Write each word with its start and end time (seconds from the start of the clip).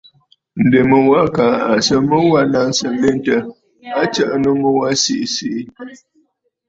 Ǹdèmu 0.65 0.97
wa 1.11 1.21
kaa 1.35 1.57
à 1.71 1.73
sɨ 1.85 1.95
mu 2.09 2.17
wa 2.31 2.41
naŋsə 2.51 2.87
nlentə, 2.93 3.35
a 3.99 4.01
tsəʼə 4.13 4.35
ghu 4.61 4.69
nu 4.77 4.97
siʼi 5.03 5.25
siʼi. 5.35 5.61